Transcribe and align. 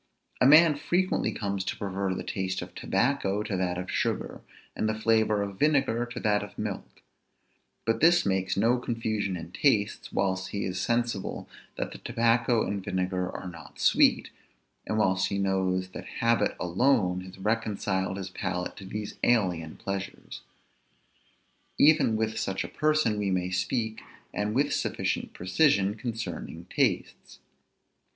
A 0.41 0.47
man 0.47 0.73
frequently 0.77 1.31
comes 1.31 1.63
to 1.63 1.77
prefer 1.77 2.11
the 2.15 2.23
taste 2.23 2.63
of 2.63 2.73
tobacco 2.73 3.43
to 3.43 3.55
that 3.55 3.77
of 3.77 3.91
sugar, 3.91 4.41
and 4.75 4.89
the 4.89 4.99
flavor 4.99 5.43
of 5.43 5.59
vinegar 5.59 6.07
to 6.07 6.19
that 6.21 6.41
of 6.41 6.57
milk; 6.57 7.03
but 7.85 8.01
this 8.01 8.25
makes 8.25 8.57
no 8.57 8.79
confusion 8.79 9.37
in 9.37 9.51
tastes, 9.51 10.11
whilst 10.11 10.47
he 10.49 10.65
is 10.65 10.81
sensible 10.81 11.47
that 11.75 11.91
the 11.91 11.99
tobacco 11.99 12.65
and 12.65 12.83
vinegar 12.83 13.29
are 13.29 13.47
not 13.47 13.79
sweet, 13.79 14.31
and 14.87 14.97
whilst 14.97 15.27
he 15.27 15.37
knows 15.37 15.89
that 15.89 16.05
habit 16.19 16.55
alone 16.59 17.21
has 17.21 17.37
reconciled 17.37 18.17
his 18.17 18.31
palate 18.31 18.75
to 18.77 18.85
these 18.85 19.19
alien 19.23 19.75
pleasures. 19.77 20.41
Even 21.77 22.15
with 22.15 22.39
such 22.39 22.63
a 22.63 22.67
person 22.67 23.19
we 23.19 23.29
may 23.29 23.51
speak, 23.51 24.01
and 24.33 24.55
with 24.55 24.73
sufficient 24.73 25.31
precision, 25.33 25.93
concerning 25.93 26.65
tastes. 26.75 27.37